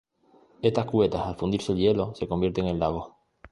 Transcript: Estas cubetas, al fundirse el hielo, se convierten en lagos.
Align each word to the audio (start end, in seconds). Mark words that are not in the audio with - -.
Estas 0.63 0.85
cubetas, 0.87 1.21
al 1.27 1.35
fundirse 1.35 1.73
el 1.73 1.77
hielo, 1.77 2.15
se 2.15 2.27
convierten 2.27 2.65
en 2.65 2.79
lagos. 2.79 3.11